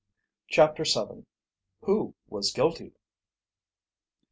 CHAPTER 0.47 0.83
VII 0.83 1.27
WHO 1.81 2.15
WAS 2.27 2.51
GUILTY? 2.51 2.95